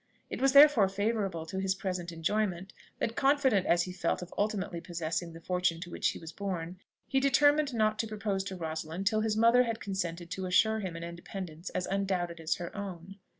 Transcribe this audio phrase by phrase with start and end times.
[0.31, 4.81] It was therefore favourable to his present enjoyment that, confident as he felt of ultimately
[4.81, 9.05] possessing the fortune to which he was born, he determined not to propose to Rosalind
[9.05, 12.75] till his mother had consented to assure to him an independence as undoubted as her
[12.75, 13.17] own.